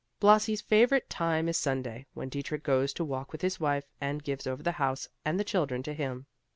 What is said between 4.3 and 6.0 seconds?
over the house and the children to